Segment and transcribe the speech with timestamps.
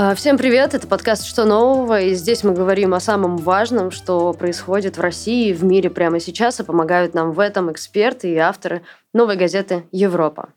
[0.00, 4.32] А, всем привет, это подкаст «Что нового?» и здесь мы говорим о самом важном, что
[4.32, 8.36] происходит в России и в мире прямо сейчас, и помогают нам в этом эксперты и
[8.36, 8.82] авторы
[9.12, 10.50] новой газеты «Европа».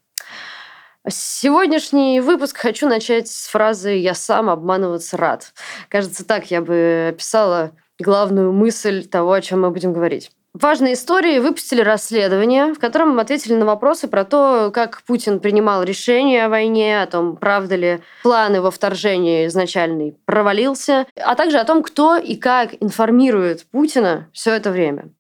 [1.10, 5.54] Сегодняшний выпуск хочу начать с фразы «Я сам обманываться рад».
[5.90, 10.30] Кажется, так я бы описала главную мысль того, о чем мы будем говорить.
[10.54, 16.46] Важные истории выпустили расследование, в котором ответили на вопросы про то, как Путин принимал решения
[16.46, 21.82] о войне, о том, правда ли план его вторжения изначальный провалился, а также о том,
[21.82, 25.14] кто и как информирует Путина все это время.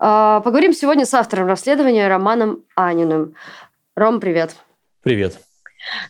[0.00, 3.36] А, поговорим сегодня с автором расследования Романом Аниным.
[3.94, 4.56] Ром, привет.
[5.04, 5.38] Привет.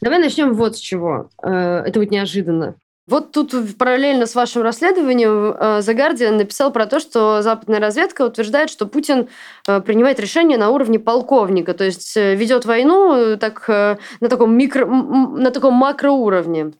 [0.01, 1.29] Давай начнем вот с чего.
[1.43, 2.77] Э, это вот неожиданно.
[3.07, 8.23] Вот тут параллельно с вашим расследованием э, The Guardian написал про то, что западная разведка
[8.23, 9.29] утверждает, что Путин
[9.69, 14.87] э, принимает решения на уровне полковника, то есть э, ведет войну так, на, таком микро,
[14.87, 16.73] на таком макроуровне.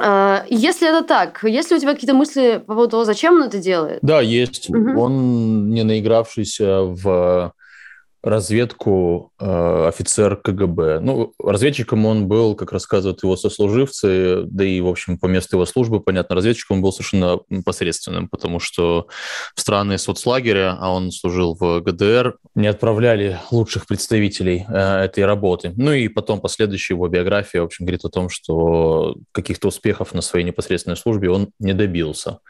[0.00, 3.58] Если это так, есть ли у тебя какие-то мысли по поводу того, зачем он это
[3.58, 3.98] делает?
[4.00, 4.70] Да, есть.
[4.70, 5.00] Угу.
[5.00, 7.52] Он не наигравшийся в
[8.22, 11.00] разведку э, офицер КГБ.
[11.00, 15.66] Ну, разведчиком он был, как рассказывают его сослуживцы, да и, в общем, по месту его
[15.66, 19.06] службы, понятно, разведчиком он был совершенно посредственным, потому что
[19.54, 25.72] в страны соцлагеря, а он служил в ГДР, не отправляли лучших представителей э, этой работы.
[25.76, 30.22] Ну и потом последующая его биография, в общем, говорит о том, что каких-то успехов на
[30.22, 32.40] своей непосредственной службе он не добился.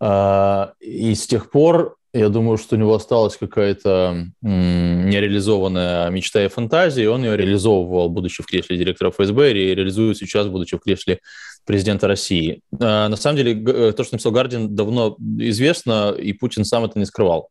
[0.00, 6.48] А, и с тех пор я думаю, что у него осталась какая-то нереализованная мечта и
[6.48, 10.80] фантазия, и он ее реализовывал, будучи в кресле директора ФСБ, и реализует сейчас, будучи в
[10.80, 11.20] кресле
[11.64, 12.60] президента России.
[12.80, 16.98] А, на самом деле, э, то, что написал Гардин, давно известно, и Путин сам это
[16.98, 17.48] не скрывал.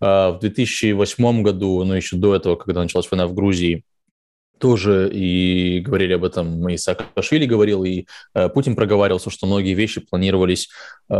[0.00, 3.82] А, в 2008 году, ну еще до этого, когда началась война в Грузии,
[4.58, 10.00] тоже и говорили об этом, и Саакашвили говорил, и э, Путин проговаривался, что многие вещи
[10.00, 10.68] планировались
[11.10, 11.14] э,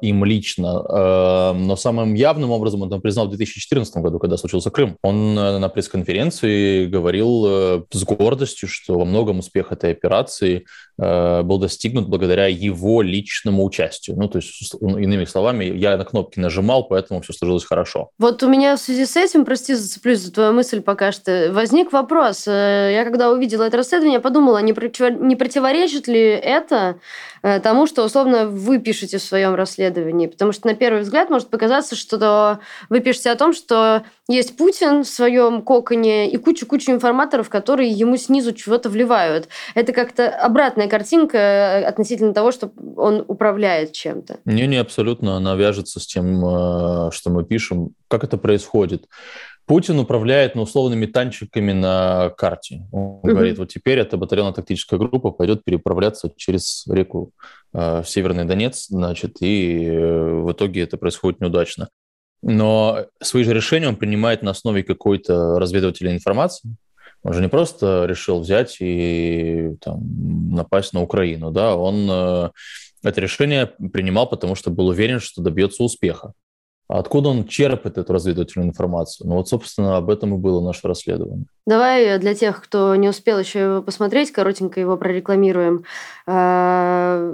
[0.00, 0.82] им лично.
[0.88, 4.96] Э, но самым явным образом он там признал в 2014 году, когда случился Крым.
[5.02, 10.64] Он э, на пресс-конференции говорил э, с гордостью, что во многом успех этой операции
[10.98, 14.16] э, был достигнут благодаря его личному участию.
[14.16, 18.10] Ну, то есть, иными словами, я на кнопки нажимал, поэтому все сложилось хорошо.
[18.18, 21.92] Вот у меня в связи с этим, прости, зацеплюсь за твою мысль пока что, возник
[21.92, 24.72] вопрос– Э, я когда увидела это расследование, подумала, не,
[25.26, 26.98] не противоречит ли это
[27.42, 30.26] э, тому, что условно вы пишете в своем расследовании.
[30.26, 35.04] Потому что на первый взгляд может показаться, что вы пишете о том, что есть Путин
[35.04, 39.48] в своем коконе и куча-куча информаторов, которые ему снизу чего-то вливают.
[39.74, 44.38] Это как-то обратная картинка э, относительно того, что он управляет чем-то.
[44.44, 45.36] Не-не, абсолютно.
[45.36, 47.94] Она вяжется с тем, что мы пишем.
[48.08, 49.06] Как это происходит?
[49.66, 52.86] Путин управляет ну, условными танчиками на карте.
[52.90, 53.28] Он угу.
[53.28, 57.30] говорит, вот теперь эта батальонно-тактическая группа пойдет переправляться через реку
[57.72, 61.88] э, в Северный Донец, значит, и э, в итоге это происходит неудачно.
[62.42, 66.74] Но свои же решения он принимает на основе какой-то разведывательной информации.
[67.22, 70.00] Он же не просто решил взять и там,
[70.50, 72.50] напасть на Украину, да, он э,
[73.04, 76.32] это решение принимал, потому что был уверен, что добьется успеха.
[76.88, 79.28] А откуда он черпает эту разведывательную информацию?
[79.28, 81.46] Ну вот, собственно, об этом и было наше расследование.
[81.66, 85.84] Давай для тех, кто не успел еще его посмотреть, коротенько его прорекламируем.
[86.26, 87.32] А,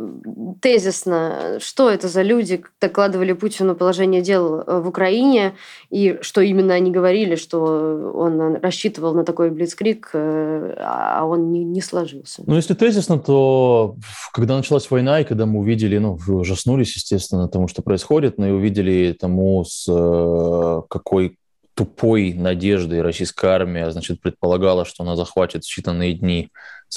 [0.61, 5.55] тезисно, что это за люди докладывали Путину положение дел в Украине,
[5.91, 11.65] и что именно они говорили, что он рассчитывал на такой блицкрик, э, а он не,
[11.65, 12.43] не сложился.
[12.47, 13.97] Ну, если тезисно, то
[14.33, 18.51] когда началась война, и когда мы увидели, ну, ужаснулись, естественно, тому, что происходит, но и
[18.51, 21.39] увидели тому, с э, какой
[21.75, 26.49] тупой надеждой российская армия, значит, предполагала, что она захватит считанные дни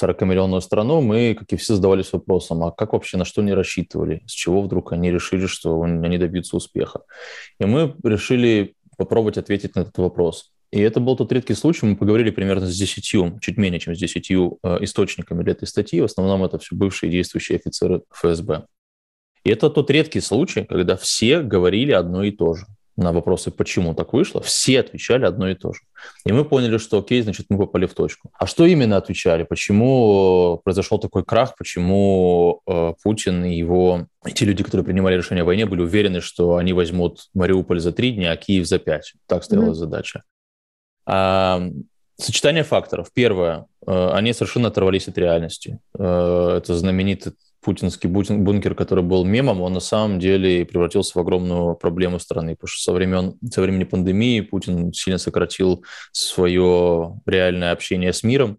[0.02, 4.22] 40-миллионную страну, мы, как и все, задавались вопросом, а как вообще, на что они рассчитывали?
[4.26, 7.02] С чего вдруг они решили, что они добьются успеха?
[7.60, 10.50] И мы решили попробовать ответить на этот вопрос.
[10.72, 13.98] И это был тот редкий случай, мы поговорили примерно с десятью, чуть менее, чем с
[13.98, 16.00] десятью э, источниками для этой статьи.
[16.00, 18.64] В основном это все бывшие действующие офицеры ФСБ.
[19.44, 22.66] И это тот редкий случай, когда все говорили одно и то же
[22.96, 25.80] на вопросы, почему так вышло, все отвечали одно и то же.
[26.26, 28.30] И мы поняли, что окей, значит, мы попали в точку.
[28.38, 29.44] А что именно отвечали?
[29.44, 31.56] Почему произошел такой крах?
[31.56, 36.56] Почему э, Путин и его те люди, которые принимали решение о войне, были уверены, что
[36.56, 39.14] они возьмут Мариуполь за три дня, а Киев за пять?
[39.26, 39.74] Так стояла mm-hmm.
[39.74, 40.22] задача.
[41.06, 41.62] А,
[42.16, 43.08] сочетание факторов.
[43.14, 45.78] Первое, э, они совершенно оторвались от реальности.
[45.98, 51.76] Э, это знаменитый путинский бункер, который был мемом, он на самом деле превратился в огромную
[51.76, 58.12] проблему страны, потому что со, времен, со времени пандемии Путин сильно сократил свое реальное общение
[58.12, 58.58] с миром,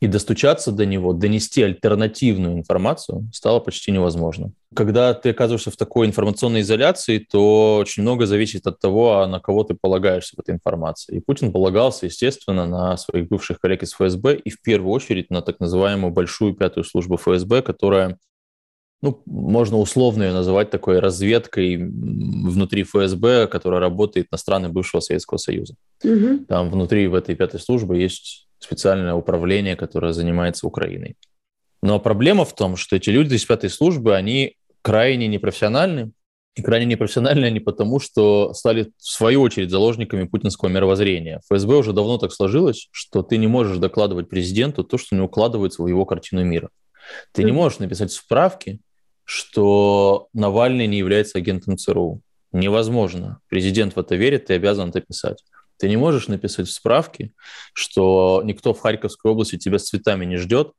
[0.00, 4.52] и достучаться до него, донести альтернативную информацию стало почти невозможно.
[4.74, 9.40] Когда ты оказываешься в такой информационной изоляции, то очень много зависит от того, а на
[9.40, 11.16] кого ты полагаешься в этой информации.
[11.16, 15.42] И Путин полагался, естественно, на своих бывших коллег из ФСБ и в первую очередь на
[15.42, 18.18] так называемую большую пятую службу ФСБ, которая
[19.02, 25.38] ну, можно условно ее называть такой разведкой внутри ФСБ, которая работает на страны бывшего Советского
[25.38, 25.74] Союза.
[26.04, 26.44] Угу.
[26.48, 31.16] Там внутри в этой пятой службе есть специальное управление, которое занимается Украиной.
[31.82, 36.12] Но проблема в том, что эти люди из пятой службы, они крайне непрофессиональны,
[36.56, 41.40] и крайне непрофессиональны они потому, что стали в свою очередь заложниками путинского мировоззрения.
[41.48, 45.82] ФСБ уже давно так сложилось, что ты не можешь докладывать президенту то, что не укладывается
[45.82, 46.70] в его картину мира.
[47.32, 48.80] Ты не можешь написать справки,
[49.24, 52.20] что Навальный не является агентом ЦРУ.
[52.52, 53.38] Невозможно.
[53.48, 55.44] Президент в это верит, ты обязан это писать.
[55.80, 57.32] Ты не можешь написать в справке,
[57.72, 60.72] что никто в Харьковской области тебя с цветами не ждет,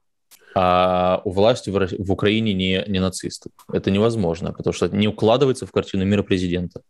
[0.53, 3.49] а у власти в, в Украине не, не нацисты.
[3.71, 6.81] Это невозможно, потому что это не укладывается в картину мира президента.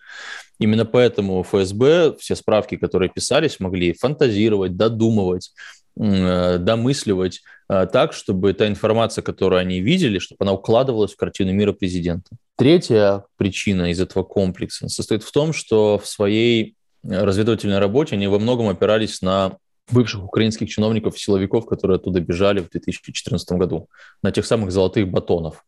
[0.59, 5.51] Именно поэтому ФСБ все справки, которые писались, могли фантазировать, додумывать,
[5.99, 11.51] Э, домысливать э, так, чтобы та информация, которую они видели, чтобы она укладывалась в картину
[11.51, 12.29] мира президента.
[12.55, 18.39] Третья причина из этого комплекса состоит в том, что в своей разведывательной работе они во
[18.39, 19.57] многом опирались на
[19.91, 23.87] бывших украинских чиновников и силовиков, которые оттуда бежали в 2014 году,
[24.21, 25.65] на тех самых золотых батонов.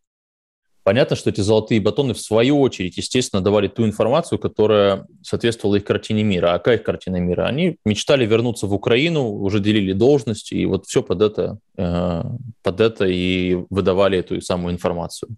[0.84, 5.86] Понятно, что эти золотые батоны, в свою очередь, естественно, давали ту информацию, которая соответствовала их
[5.86, 6.54] картине мира.
[6.54, 7.46] А какая их картина мира?
[7.46, 12.24] Они мечтали вернуться в Украину, уже делили должности, и вот все под это, э,
[12.64, 15.38] под это и выдавали эту самую информацию.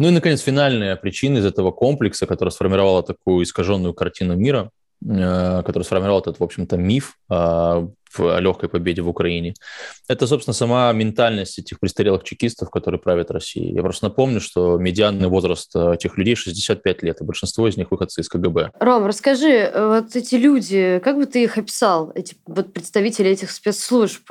[0.00, 4.70] Ну и, наконец, финальная причина из этого комплекса, которая сформировала такую искаженную картину мира,
[5.04, 9.54] который сформировал этот, в общем-то, миф а, в легкой победе в Украине.
[10.08, 13.74] Это, собственно, сама ментальность этих престарелых чекистов, которые правят Россией.
[13.74, 17.90] Я просто напомню, что медианный возраст э, этих людей 65 лет, и большинство из них
[17.90, 18.72] выходцы из КГБ.
[18.80, 23.50] Ром, расскажи, э, вот эти люди, как бы ты их описал, эти вот представители этих
[23.50, 24.30] спецслужб?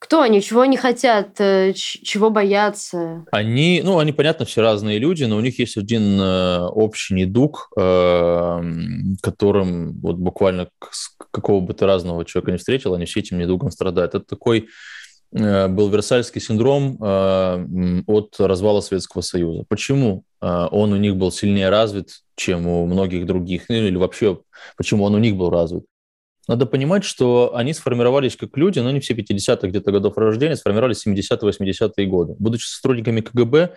[0.00, 3.26] Кто они, чего они хотят, э, чего боятся?
[3.30, 7.68] Они, ну, они, понятно, все разные люди, но у них есть один э, общий недуг,
[7.76, 8.62] э,
[9.20, 10.70] которым вот буквально
[11.30, 14.14] какого бы ты разного человека не встретил, они все этим недугом страдают.
[14.14, 14.68] Это такой
[15.32, 19.62] был Версальский синдром от развала Советского Союза.
[19.68, 24.40] Почему он у них был сильнее развит, чем у многих других, ну, или вообще,
[24.76, 25.84] почему он у них был развит?
[26.48, 31.04] Надо понимать, что они сформировались как люди, но не все 50-х где-то годов рождения, сформировались
[31.04, 32.34] в 70-80-е годы.
[32.38, 33.76] Будучи сотрудниками КГБ,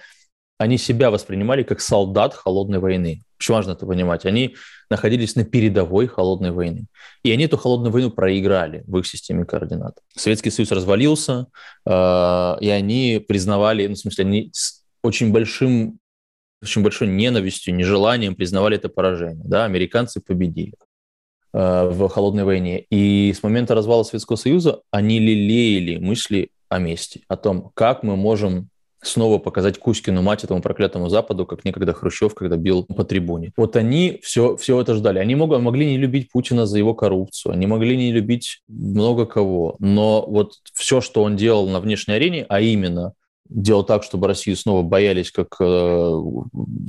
[0.58, 3.22] они себя воспринимали как солдат холодной войны.
[3.40, 4.26] Очень важно это понимать.
[4.26, 4.56] Они
[4.90, 6.86] находились на передовой холодной войны.
[7.24, 9.98] И они эту холодную войну проиграли в их системе координат.
[10.16, 11.48] Советский Союз развалился,
[11.86, 16.00] э, и они признавали, ну, в смысле, они с очень большим
[16.62, 19.44] очень большой ненавистью, нежеланием признавали это поражение.
[19.46, 19.66] Да?
[19.66, 20.76] Американцы победили.
[21.56, 22.80] Э, в холодной войне.
[22.90, 28.16] И с момента развала Советского Союза они лелеяли мысли о мести, о том, как мы
[28.16, 28.70] можем
[29.04, 33.52] снова показать Кузькину мать этому проклятому Западу, как некогда Хрущев, когда бил по трибуне.
[33.56, 35.20] Вот они все, все это ждали.
[35.20, 39.76] Они мог, могли не любить Путина за его коррупцию, они могли не любить много кого,
[39.78, 43.14] но вот все, что он делал на внешней арене, а именно
[43.54, 46.22] делал так, чтобы Россию снова боялись как э,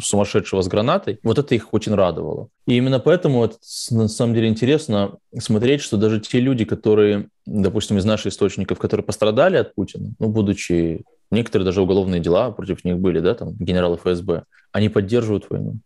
[0.03, 2.49] сумасшедшего с гранатой, вот это их очень радовало.
[2.67, 3.57] И именно поэтому это,
[3.91, 9.05] на самом деле интересно смотреть, что даже те люди, которые, допустим, из наших источников, которые
[9.05, 13.97] пострадали от Путина, ну, будучи некоторые даже уголовные дела против них были, да, там генералы
[13.97, 15.77] ФСБ, они поддерживают войну.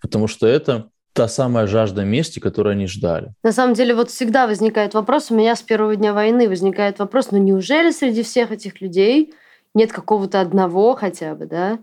[0.00, 3.32] Потому что это та самая жажда мести, которую они ждали.
[3.42, 7.32] На самом деле, вот всегда возникает вопрос, у меня с первого дня войны возникает вопрос,
[7.32, 9.34] ну неужели среди всех этих людей
[9.78, 11.78] нет какого-то одного хотя бы, да,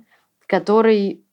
[0.48, 1.26] который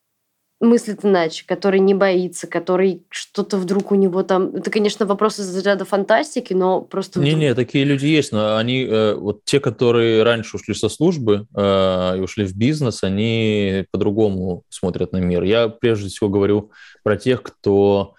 [0.63, 4.55] мыслит иначе, который не боится, который что-то вдруг у него там...
[4.55, 7.19] Это, конечно, вопрос из разряда фантастики, но просто...
[7.19, 12.17] Не-не, такие люди есть, но они, э, вот те, которые раньше ушли со службы э,
[12.17, 15.43] и ушли в бизнес, они по-другому смотрят на мир.
[15.43, 16.71] Я прежде всего говорю
[17.03, 18.13] про тех, кто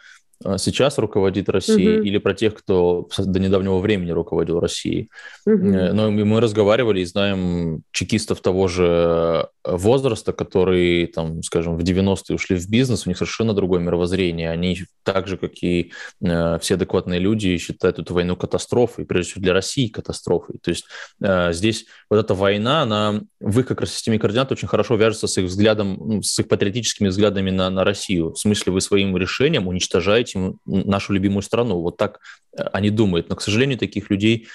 [0.58, 2.06] сейчас руководит Россией, угу.
[2.06, 5.10] или про тех, кто до недавнего времени руководил Россией.
[5.46, 5.56] Угу.
[5.56, 12.56] Но мы разговаривали и знаем чекистов того же возраста, которые, там, скажем, в 90-е ушли
[12.56, 14.50] в бизнес, у них совершенно другое мировоззрение.
[14.50, 15.92] Они так же, как и
[16.22, 20.58] э, все адекватные люди, считают эту войну катастрофой, прежде всего для России катастрофой.
[20.62, 20.84] То есть
[21.22, 25.26] э, здесь вот эта война, она в их как раз системе координат очень хорошо вяжется
[25.26, 28.32] с их взглядом, с их патриотическими взглядами на, на Россию.
[28.32, 31.80] В смысле, вы своим решением уничтожаете нашу любимую страну.
[31.80, 32.20] Вот так
[32.56, 33.30] э, они думают.
[33.30, 34.46] Но, к сожалению, таких людей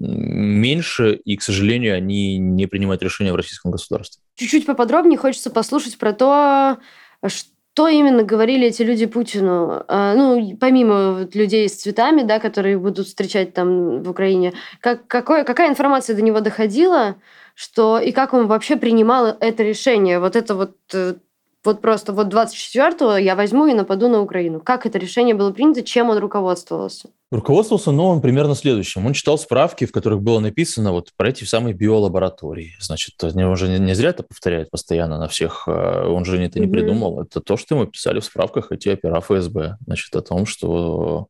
[0.00, 4.22] меньше, и, к сожалению, они не принимают решения в российском государстве.
[4.36, 6.78] Чуть-чуть поподробнее хочется послушать про то,
[7.26, 9.84] что именно говорили эти люди Путину.
[9.86, 15.44] А, ну, помимо людей с цветами, да, которые будут встречать там в Украине, как, какое,
[15.44, 17.16] какая информация до него доходила,
[17.54, 20.18] что и как он вообще принимал это решение?
[20.18, 21.16] Вот это вот э,
[21.64, 24.60] вот просто вот 24-го я возьму и нападу на Украину.
[24.60, 27.10] Как это решение было принято, чем он руководствовался?
[27.30, 29.04] Руководствовался, ну, он примерно следующим.
[29.06, 32.76] Он читал справки, в которых было написано вот про эти самые биолаборатории.
[32.80, 35.64] Значит, он же не зря это повторяет постоянно на всех.
[35.68, 36.70] А он же это не mm-hmm.
[36.70, 37.22] придумал.
[37.22, 39.76] Это то, что ему писали в справках эти опера ФСБ.
[39.86, 41.28] Значит, о том, что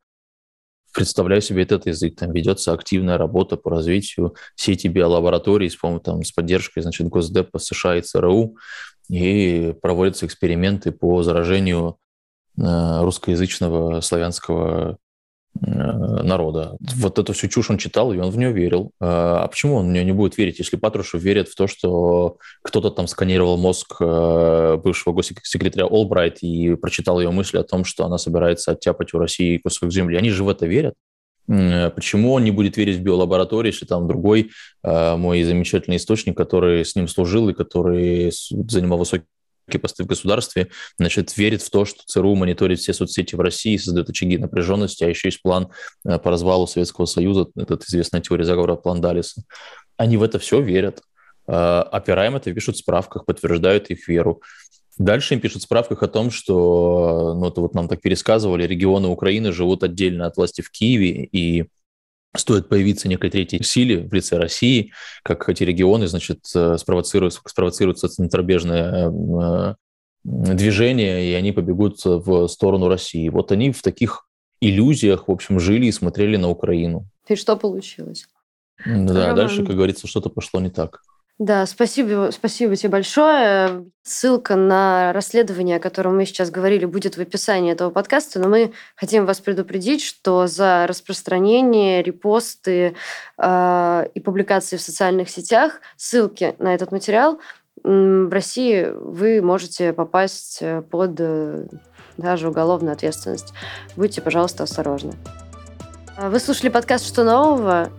[0.92, 6.32] представляю себе этот язык, там ведется активная работа по развитию сети биолабораторий с, там, с
[6.32, 8.56] поддержкой значит, Госдепа США и ЦРУ,
[9.10, 11.96] и проводятся эксперименты по заражению
[12.56, 14.98] э, русскоязычного славянского
[15.60, 16.76] э, народа.
[16.80, 18.92] Вот эту всю чушь он читал, и он в нее верил.
[19.00, 22.38] А, а почему он в нее не будет верить, если Патрушев верит в то, что
[22.62, 28.04] кто-то там сканировал мозг э, бывшего госсекретаря Олбрайт и прочитал ее мысли о том, что
[28.04, 30.16] она собирается оттяпать у России кусок земли?
[30.16, 30.94] Они же в это верят.
[31.50, 34.52] Почему он не будет верить в биолаборатории, если там другой
[34.84, 38.30] э, мой замечательный источник, который с ним служил и который
[38.68, 39.26] занимал высокие
[39.82, 44.08] посты в государстве, значит, верит в то, что ЦРУ мониторит все соцсети в России, создает
[44.08, 45.70] очаги напряженности, а еще есть план
[46.04, 49.42] э, по развалу Советского Союза, этот известная теория заговора план Далиса.
[49.96, 51.02] Они в это все верят.
[51.48, 54.40] Э, опираем это, пишут в справках, подтверждают их веру.
[55.00, 59.08] Дальше им пишут в справках о том, что, ну, это вот нам так пересказывали, регионы
[59.08, 61.64] Украины живут отдельно от власти в Киеве, и
[62.36, 64.92] стоит появиться некой третьей силе в лице России,
[65.22, 69.74] как эти регионы, значит, э, спровоцируют, спровоцируются центробежное э,
[70.22, 73.30] движение, и они побегут в сторону России.
[73.30, 74.26] Вот они в таких
[74.60, 77.06] иллюзиях, в общем, жили и смотрели на Украину.
[77.26, 78.26] И что получилось?
[78.84, 79.36] Да, Роман...
[79.36, 81.00] дальше, как говорится, что-то пошло не так.
[81.40, 83.86] Да, спасибо, спасибо тебе большое.
[84.02, 88.72] Ссылка на расследование, о котором мы сейчас говорили, будет в описании этого подкаста, но мы
[88.94, 92.94] хотим вас предупредить, что за распространение, репосты
[93.38, 97.40] э, и публикации в социальных сетях, ссылки на этот материал
[97.82, 101.64] в России вы можете попасть э, под э,
[102.18, 103.54] даже уголовную ответственность.
[103.96, 105.14] Будьте, пожалуйста, осторожны.
[106.18, 107.90] Вы слушали подкаст «Что нового?».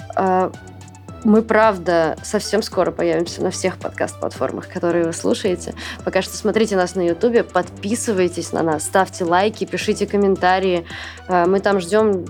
[1.24, 5.75] Мы, правда, совсем скоро появимся на всех подкаст-платформах, которые вы слушаете.
[6.04, 10.86] Пока что смотрите нас на Ютубе, подписывайтесь на нас, ставьте лайки, пишите комментарии.
[11.28, 12.25] Э, мы там ждем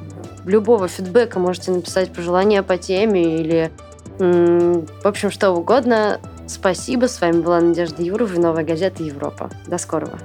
[0.45, 1.39] любого фидбэка.
[1.39, 3.71] Можете написать пожелания по теме или,
[4.19, 6.19] в общем, что угодно.
[6.47, 7.07] Спасибо.
[7.07, 9.49] С вами была Надежда Юрова и новая газета «Европа».
[9.67, 10.19] До скорого.